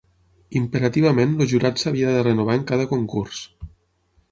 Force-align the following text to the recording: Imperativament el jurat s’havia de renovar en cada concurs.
Imperativament 0.59 1.35
el 1.45 1.51
jurat 1.51 1.83
s’havia 1.83 2.15
de 2.17 2.25
renovar 2.31 2.57
en 2.61 2.67
cada 2.75 2.91
concurs. 2.97 3.47